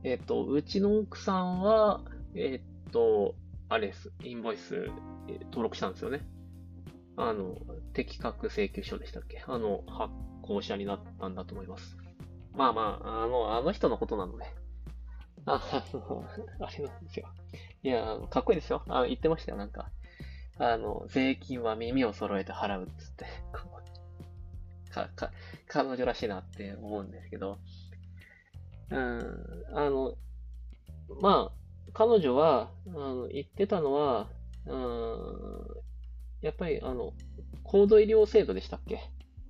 [0.04, 2.00] えっ、と、うちの奥さんは、
[2.34, 3.34] えっ、と、
[3.68, 4.12] あれです。
[4.22, 4.90] インボイス
[5.50, 6.20] 登録したんですよね。
[7.18, 7.56] あの、
[7.94, 9.42] 適格請求書でしたっけ？
[9.46, 11.96] あの、発行者になったんだと思います。
[12.54, 14.44] まあまあ、あの、あの人のことなので。
[15.44, 15.60] あ、
[15.92, 16.24] あの、
[16.60, 17.28] あれなんですよ。
[17.82, 18.84] いや、かっこいいですよ。
[18.88, 19.90] あ言ってましたよ、なんか。
[20.58, 23.26] あの、税金は耳を揃えて払うっつって。
[24.90, 25.32] か、か、
[25.66, 27.58] 彼女らしいなって思うんですけど。
[28.90, 30.16] うん、あの、
[31.20, 31.58] まあ、
[31.92, 34.28] 彼女は、あの、言ってたのは、
[34.66, 35.87] うん、
[36.40, 37.12] やっぱり、あの、
[37.64, 39.00] 高度医療制度でしたっけ？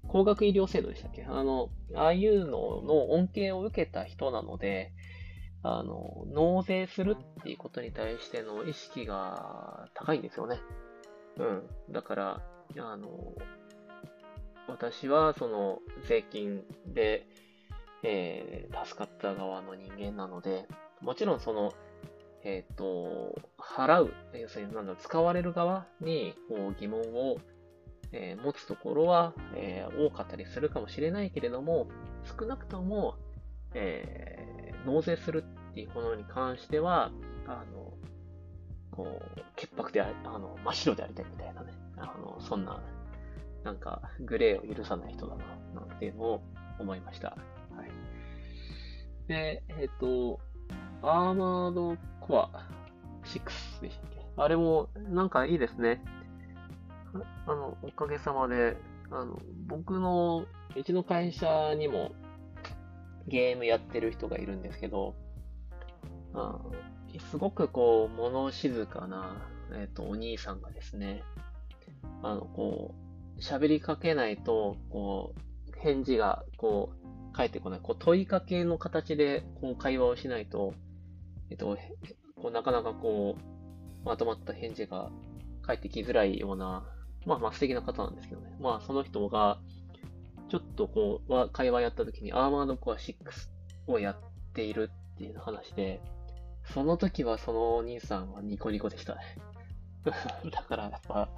[0.09, 1.25] 高額医療制度でしたっけ？
[1.25, 4.93] あの、ああいうのの恩恵を受けた人なので、
[5.63, 10.61] あの、納税するっていうことに対しての意識が高いんですよね。
[11.37, 11.63] うん。
[11.91, 12.43] だから、
[12.79, 13.35] あの、
[14.69, 17.27] 私はその税金で、
[18.03, 20.69] えー、助かった側の人間なので、
[21.01, 21.73] もちろんその
[22.45, 27.39] えっ、ー、と、払う、要するになんだ使われる側にこう疑問を、
[28.13, 31.89] えー、持つところは、えー、多かったりするかもしれないけれども、
[32.39, 33.17] 少なくとも、
[33.75, 37.11] え納税するっていうものに関しては、
[37.47, 37.93] あの、
[38.91, 42.83] こう、潔白でああの、真っ白でありたいみたいなね、あの、そんな、
[43.65, 45.45] なんか、グレーを許さない人だな、
[45.81, 46.43] なんていうのを
[46.79, 47.29] 思いました。
[47.29, 47.37] は
[47.85, 47.91] い。
[49.29, 50.41] で、えっ、と、
[51.03, 52.51] アーマードコア
[53.25, 54.25] 6でしたっけ？
[54.37, 56.03] あれもなんかいいですね。
[57.47, 58.77] あの、おかげさまで、
[59.11, 60.45] あの、僕の、
[60.77, 62.13] うちの会社にも
[63.27, 65.15] ゲームやってる人がいるんですけど、
[66.35, 66.59] あ
[67.31, 69.37] すごくこう、物静かな、
[69.73, 71.23] えっ、ー、と、お兄さんがですね、
[72.23, 72.95] あの、こ
[73.37, 77.81] う、喋りかけないと、こう、返事が、こう、返ってこない。
[77.81, 80.75] こう、問いかけの形で、こう、会話をしないと、
[81.51, 81.77] えっと、
[82.37, 85.11] こうなかなかこう、まとまった返事が
[85.63, 86.85] 返ってきづらいような、
[87.27, 88.57] まあまあ素敵な方なんですけどね。
[88.61, 89.61] まあその人が、
[90.49, 93.15] ちょっとこう、会話やった時にアーマードコア6
[93.87, 94.17] をやっ
[94.55, 96.01] ているっていう話で、
[96.73, 99.21] その時はそのお兄さんはニコニコでしたね。
[100.51, 101.29] だからやっぱ、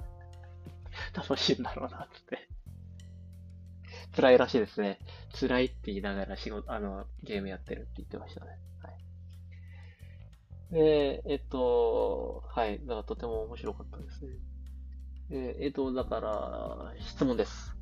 [1.15, 2.47] 楽しいんだろうなって。
[4.15, 4.99] 辛いらしいですね。
[5.39, 8.57] 辛いって言いながら仕事、あの、ゲームやってるって言ってましたね。
[10.71, 12.79] で、えっと、はい。
[12.79, 14.31] だからとても面白かったですね。
[15.29, 17.75] ええっと、だから、質問です。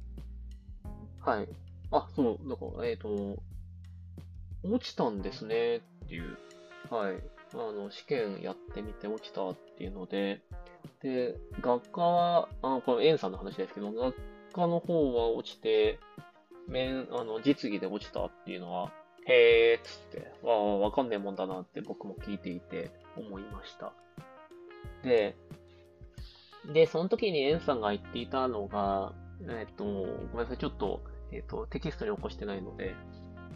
[1.19, 1.47] はい。
[1.91, 3.41] あ、そう、だから、えっと、
[4.63, 6.37] 落ちたんですねっていう。
[6.89, 7.21] はい。
[7.53, 10.41] あの、試験やってみて落ちたっていうので、
[11.01, 14.15] で、学科は、あこれ、エンさんの話ですけど、学
[14.53, 15.99] 科の方は落ちて、
[16.67, 18.91] 面、あの、実技で落ちたっていうのは、
[19.31, 23.93] へーっつって、わあ、わかんねえもんだなって僕も聞いていて思いました。
[25.03, 25.35] で、
[26.73, 29.13] で、その時にエンさんが言っていたのが、
[29.47, 32.95] えっ、と、ごめんなさい、ちょっと、えっ、と、テキストに起こしてないので、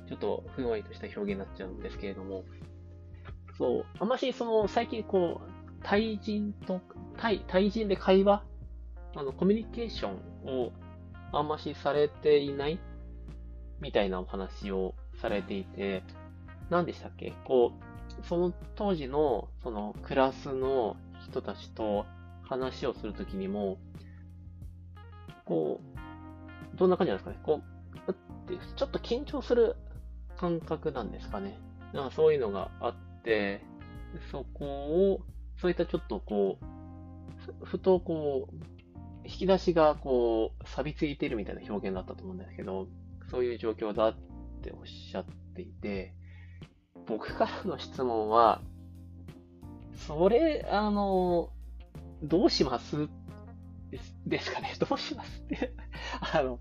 [0.08, 2.44] ちょっとふんわりとした表現になっちゃうんですけれども、
[3.58, 6.82] そう、あんましその、最近こう、対人と、
[7.18, 8.44] 対、対人で会話？
[9.16, 10.72] あの、コミュニケーションを
[11.32, 12.80] あんましされていない？
[13.82, 16.04] みたいなお話をされていて、
[16.70, 17.34] 何でしたっけ？
[17.46, 17.72] こ
[18.22, 20.98] う、その当時の、そのクラスの
[21.30, 22.06] 人たちと
[22.44, 23.78] 話をするときにも、
[25.46, 25.80] こ
[26.76, 27.40] う、どんな感じなんですかね？
[27.42, 27.62] こ
[28.08, 28.16] う、っ
[28.58, 29.78] てちょっと緊張する
[30.38, 31.58] 感覚なんですかね？
[31.94, 33.62] なんかそういうのがあって、
[34.30, 35.22] そこを、
[35.62, 38.56] そういったちょっとこう、ふとこう、
[39.24, 42.88] 引き出しがこう、錆びついているみたいな表現だったと思うんですけど、
[43.32, 44.16] そういう状況だっ
[44.64, 46.14] ておっしゃっていて、
[47.06, 48.62] 僕からの質問は、
[50.08, 51.50] それ、あの、
[52.24, 53.10] どうします？
[54.26, 54.74] ですかね。
[54.80, 55.74] どうしますって。
[56.34, 56.60] あの、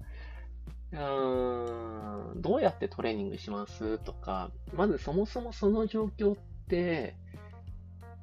[0.93, 3.99] うん、どうやってトレーニングします？
[3.99, 6.37] とか、まずそもそもその状況っ
[6.69, 7.17] て、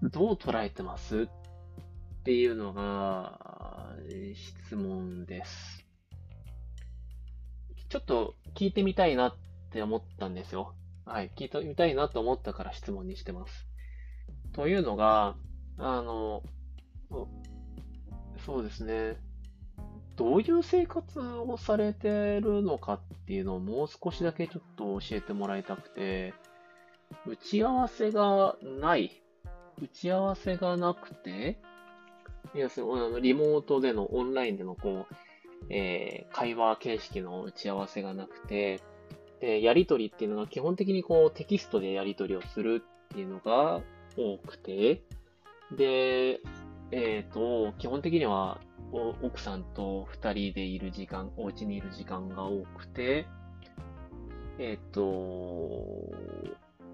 [0.03, 1.23] どう捉えてます？
[1.23, 1.27] っ
[2.23, 3.95] ていうのが、
[4.35, 5.85] 質問です。
[7.89, 9.35] ちょっと聞いてみたいなっ
[9.69, 10.73] って思ったんですよ。
[11.05, 13.67] はい、聞いてみたいなと思ったから質問にしてます。
[14.53, 15.35] というのが、
[15.77, 16.41] あの、
[18.45, 19.17] そうですね。
[20.15, 26.33] どういう生活をされてるのかっていうのをもう少しだけちょっと教えてもらいたくて、
[27.25, 29.21] 打ち合わせがない。
[29.81, 31.61] 打ち合わせがなくて、
[32.55, 35.15] 要するにリモートでのオンラインでのこう、
[35.69, 38.81] えー、会話形式の打ち合わせがなくて、
[39.39, 43.81] で、やりとりっていうのが基本的にこうテキストでやりとりをするっていうのが
[44.17, 45.01] 多くて、
[45.75, 46.39] で、
[46.91, 48.59] えっ、ー、と、基本的には
[49.21, 53.27] 奥さんと二人でいる時間、お家にいる時間が多くて、
[54.57, 56.13] えっ、ー、と、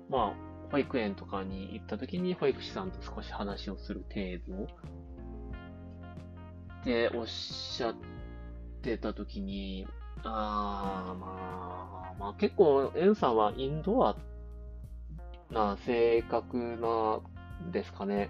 [0.09, 0.33] まあ、
[0.71, 4.65] 保育園とかに行った時に保育士さんと少し話をする程度。
[6.81, 7.95] っておっしゃっ
[8.81, 9.87] てた時に、
[10.25, 14.15] ああ、まあ、まあ結構、エンさんはインドア
[15.51, 17.19] な性格な
[17.67, 18.29] んですかね。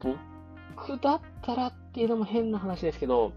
[0.00, 3.32] 僕だったらっていうのも変な話ですけど、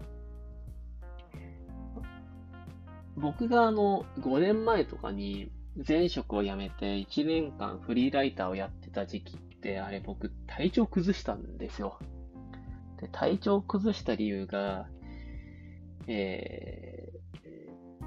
[3.16, 5.50] 僕があの、5年前とかに
[5.86, 11.98] 前職を辞めて1年間フリーライターをやってた時期って、あれ僕体調崩したんですよ。
[13.00, 14.86] で、体調崩した理由が、
[16.06, 18.04] えー、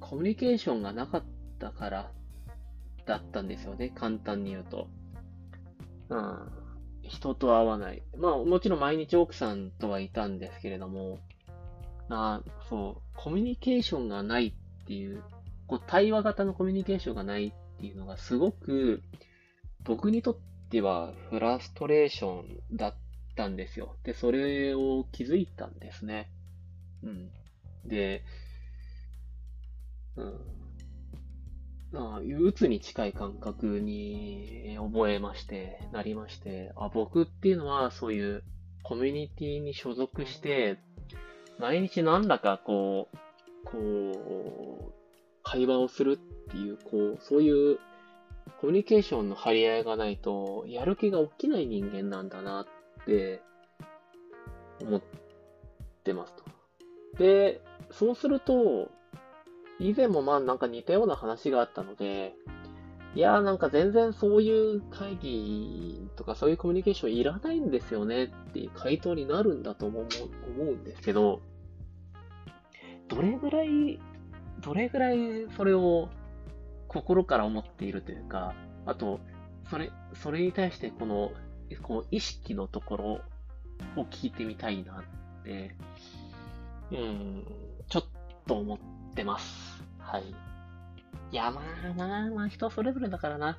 [0.00, 1.24] コミュニケーションがなかっ
[1.58, 2.12] たから
[3.06, 3.90] だったんですよね。
[3.94, 4.88] 簡単に言うと。
[6.10, 6.48] うん。
[7.02, 8.02] 人と会わない。
[8.16, 11.18] まあ、もちろん毎日奥さんとはいたんですけれども、
[12.10, 15.22] あそう、コミュニケーションがないっていう、
[15.66, 19.02] こう対話型のコミュニケーションがないっていうのがすごく
[19.84, 20.36] 僕にとっ
[20.70, 22.94] てはフラストレーションだっ
[23.36, 23.96] たんですよ。
[24.04, 26.30] で、それを気づいたんですね。
[27.02, 27.30] うん。
[27.84, 28.22] で、
[30.16, 30.58] うん。
[31.94, 38.42] あうつに近い感覚に覚えまして、なりまして、あ、僕っていうのはそういう
[38.82, 40.78] コミュニティに所属して、
[41.58, 43.16] 毎日何らかこう、
[43.64, 44.92] こう、
[45.42, 47.78] 会話をするっていう、こう、そういう
[48.60, 53.40] コミュニケーションの張り合いがないと、やる気が起きない人間なんだなって
[54.82, 55.02] 思っ
[56.04, 56.57] てますと。
[57.18, 58.90] で、そうすると、
[59.80, 62.34] 以前もまあなんか似たような話があったので、
[63.14, 70.06] いやーなんか全然そういう会議とかそういうコミュニケーションいらないんですよねっていう回答になるんだと思う
[70.60, 71.40] 思うんですけど、
[73.08, 73.98] どれぐらい、
[74.60, 76.08] どれぐらいそれを
[76.88, 78.54] 心から思っているというか、
[78.86, 79.20] あと、
[79.70, 81.32] それ、それに対してこの、
[81.82, 83.04] こう意識のところ
[83.96, 85.74] を聞いてみたいなって、
[86.90, 87.44] うん、
[87.88, 88.04] ちょっ
[88.46, 88.78] と思っ
[89.14, 89.82] てます。
[89.98, 90.22] はい。
[91.30, 93.58] いや、まあまあまあ、人それぞれだからな。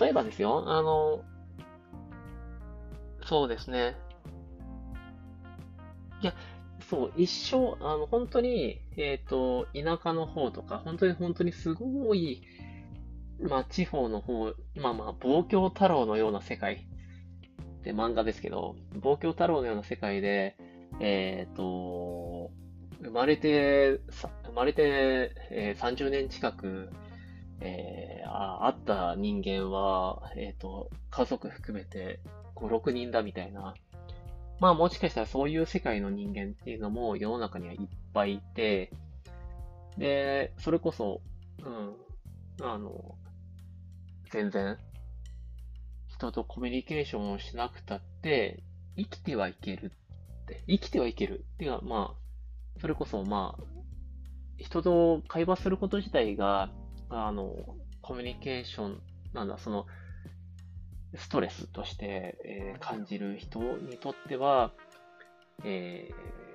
[0.00, 1.22] 例えばですよ、あの、
[3.24, 3.96] そうですね。
[6.22, 6.34] いや、
[6.88, 12.42] そう、一生、あの、本当に、えっ、ー、と、田舎の方とか、本当に本当にすごい、
[13.40, 16.86] まあ、地方の方、まあまあ、望郷太郎のような世界
[17.80, 20.56] って漫画ですけど、望郷太郎のような世界で、
[20.98, 22.50] えっ、ー、と、
[23.02, 26.90] 生まれてさ、と、まるで、えー、30年近く、
[27.60, 32.20] えー、あ会った人間は、えっ、ー、と、家族含めて
[32.56, 33.74] 5、6人だみたいな。
[34.58, 37.80] まあもしかしたらそういう世界の人間っていうのも世の中にはいっ
[38.12, 38.90] ぱいいて、
[39.96, 41.22] で、それこそ、
[41.64, 41.96] うん、
[42.62, 43.14] あの、
[44.30, 44.76] 全然、
[46.08, 48.62] 人とコミュニケーションをしなくたって、
[48.96, 49.92] 生きてはいける、
[50.66, 51.44] 生きてはいける。
[51.54, 53.64] っていうのは、まあ、それこそ、まあ、
[54.58, 56.70] 人と会話すること自体が、
[57.08, 57.54] あの、
[58.02, 59.86] コミュニケーション、なんだ、その、
[61.16, 64.72] ストレスとして、えー、感じる人にとっては、
[65.64, 66.08] え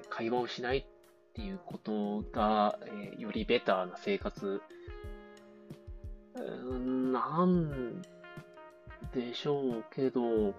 [0.04, 0.86] ー、会話をしないっ
[1.34, 4.62] ていうことが、えー、よりベターな生活、
[6.36, 8.02] うんなん
[9.14, 10.54] でしょうけど、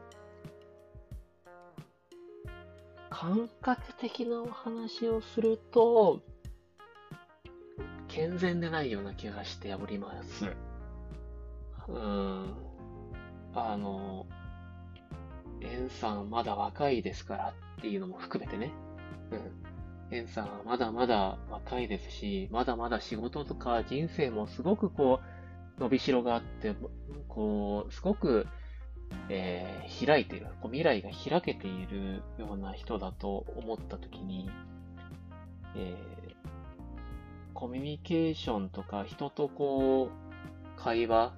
[3.19, 6.21] 感覚的なお話をすると、
[8.09, 10.45] 健全でないような気がしております。
[11.89, 12.55] うん。
[13.55, 14.27] あの、
[15.63, 18.71] エンさんまだ若いですからっていうのも含めてね。
[20.11, 20.15] うん。
[20.15, 25.21] エンさんはまだまだ若いですし、まだまだ仕事とか人生もすごくこ
[25.79, 26.77] う、伸びしろがあって、
[27.29, 28.47] こう、すごく、
[29.29, 34.49] えー、開いてる、こう未来が開けているような人だと思ったときに、
[35.75, 36.37] えー、
[37.55, 41.35] コミュニケーションとか人とこう、会話、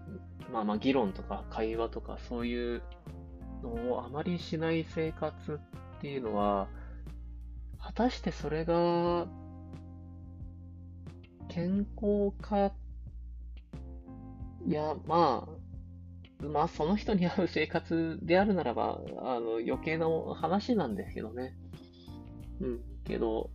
[0.52, 2.82] まあまあ議論とか会話とかそういう
[3.62, 6.68] のをあまりしない生活っていうのは、
[7.80, 9.26] 果たしてそれが
[11.48, 12.72] 健康か、
[14.66, 15.57] いや、まあ、
[16.41, 21.55] まあその人に合う生活であるならば、あの余計な話なんですけどね。
[22.61, 23.51] うん、けど、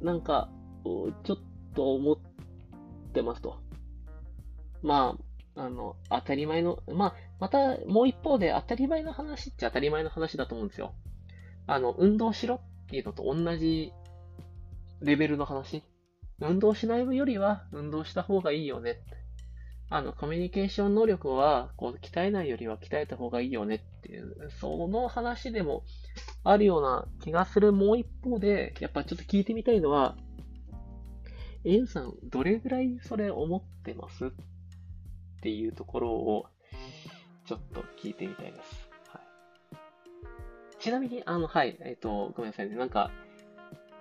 [0.00, 0.48] なんか、
[0.84, 1.38] ちょっ
[1.74, 2.16] と思っ
[3.12, 3.60] てますと。
[4.82, 5.16] ま
[5.56, 10.94] あ、あの、当たり前の、まあ、またもう一方で当たり前の話っちゃ当たり前の話だと思うんですよ。
[11.66, 13.92] あの、運動しろっていうのと同じ
[15.00, 15.82] レベルの話。
[16.40, 19.02] 運動しないよりは運動した方がいいよね。
[19.92, 25.82] あの、コミュニケーション能力は、こう、鍛えないよりは鍛えた方がいいよねっていう、その話でも
[26.44, 30.16] あるような気がするもう一方で、やっぱちょっと聞いてみたいのは、
[31.64, 34.30] エンさん、どれぐらいそれ思ってますっ
[35.42, 36.46] ていうところを、
[37.46, 38.88] ちょっと聞いてみたいです。
[39.08, 39.22] はい、
[40.78, 42.76] ちなみに、あの、はい、えっ、ー、と、ごめんなさいね。
[42.76, 43.10] なんか、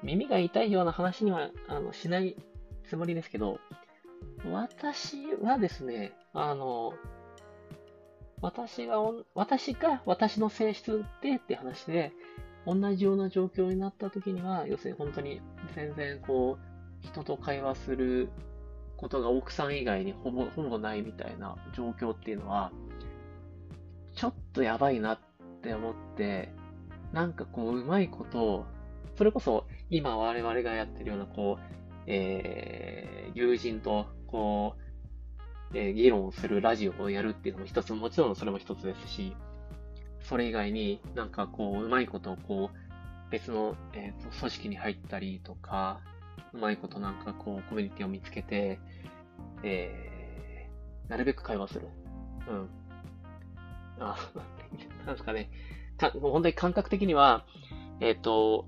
[0.03, 2.37] 耳が痛いような話には、あの、しない
[2.87, 3.59] つもりですけど、
[4.45, 6.93] 私はですね、あの、
[8.41, 8.97] 私が、
[9.35, 12.13] 私が私の性質でって話で、
[12.65, 15.41] 同じような状況になった時には、要するに本当に
[15.75, 18.29] 全然こう、人と会話する
[18.97, 22.71] ことが奥さん以外にほぼ、ほぼないみたいな状況っていうのは、
[24.13, 25.19] ちょっとやばいなっ
[25.61, 26.53] て思って、
[27.11, 28.65] なんかこう、うまいことを、
[29.15, 31.63] それこそ今我々がやってるような、こう、
[32.07, 34.75] えー、友人と、こ
[35.73, 39.35] う、えー、議論するラジオをやるっていうのも一つ、もちろんそれも一つですし、
[40.21, 46.01] それ以外になんかこう、うまいことをこう、別の、えーと組織に入ったりとか、
[46.53, 48.79] うまいことなんかこう、コミュニティを見つけて、
[49.63, 51.87] えー、なるべく会話する。
[52.47, 52.69] うん。
[53.99, 54.15] あ、
[55.05, 55.49] なんですかね。
[55.97, 57.45] かもう本当に感覚的には、
[57.99, 58.65] えっ、ー、と、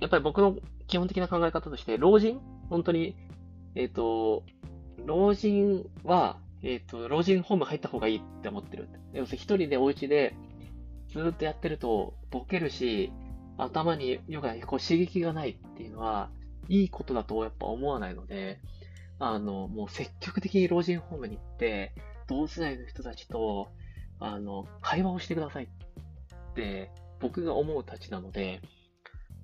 [0.00, 2.40] やっぱり僕の基本的な考え方として、老人？
[2.70, 3.16] 本当に、
[3.78, 4.42] えっ、ー、と、
[5.06, 8.88] 老人は、えっ、ー、と、老人ホーム入った方がいいって思ってる。
[9.12, 10.34] 要するに一人でお家で
[11.06, 13.12] ずっとやってるとボケるし、
[13.56, 16.28] 頭にヨガにこう刺激がないっていうのは、
[16.68, 18.58] いいことだとやっぱ思わないので、
[19.20, 21.94] あの、もう積極的に老人ホームに行って、
[22.26, 23.68] 同世代の人たちと、
[24.18, 28.60] あの、会話をしてくださいって僕が思うたちなので、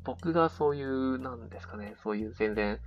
[0.03, 2.81] 僕がそういう、なんですかね、そういう全然、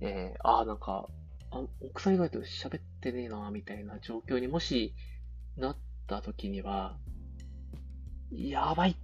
[0.00, 1.08] えー、ああ、なんか、
[1.50, 4.94] あ奥さん以外と喋ってねえな、みたいな状況にもし
[5.56, 5.76] なっ
[6.06, 6.96] た時には、
[8.30, 8.94] やばいっ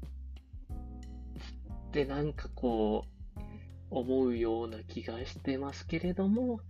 [1.90, 3.14] てなんかこう、
[3.90, 6.60] 思うような気がしてますけれども、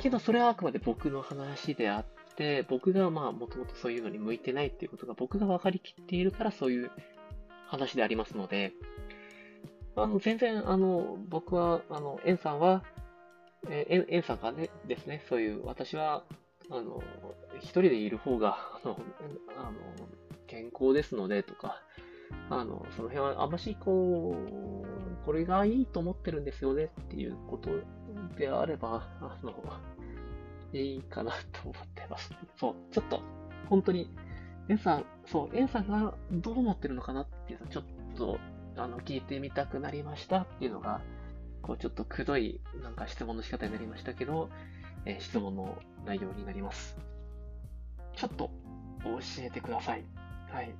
[0.00, 6.90] けどそれはあくまで僕の話であって、僕がまあもともとそういうのに向いてないっていうことが僕が分かりきっているからそういう
[7.66, 8.72] 話でありますので、
[9.96, 12.84] あの全然あの僕は、あの、エンさんは、
[13.68, 16.24] えー、エンさんがね、ですね、そういう私は、
[16.70, 17.02] あの、
[17.58, 18.96] 一人でいる方が、あの、
[19.56, 19.72] あの
[20.46, 21.82] 健康ですのでとか、
[22.50, 27.70] あの、その辺はあんましこう、これがいいと思ってるんですよねっていうこと
[28.36, 29.54] であれば、あの、
[30.72, 32.30] いいかなと思ってます。
[32.56, 33.22] そう、ちょっと、
[33.68, 34.10] 本当に、
[34.68, 37.84] エンさん、そう、エンさんがどう思ってるのかなっていうのをちょっ
[38.16, 38.38] と、
[38.76, 41.00] あの、聞いてみたくなりましたっていうのが、
[41.62, 44.50] こうちょっとくどいなんか質問の仕方になりましたけど、
[45.04, 46.96] えー、質問の内容になります。
[48.14, 48.50] ちょっと
[49.04, 50.04] 教えてください。
[50.50, 50.74] はい。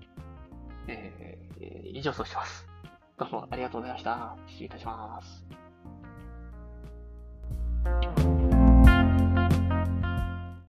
[0.89, 2.66] えー、以上そうします。
[3.18, 4.37] どうもありがとうございました。
[4.47, 5.47] 失礼いたします。